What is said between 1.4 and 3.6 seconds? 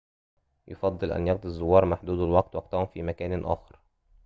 الزوّار محدودو الوقت وقتَهم في مكان